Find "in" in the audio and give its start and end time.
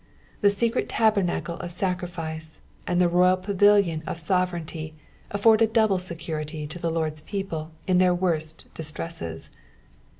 7.85-7.99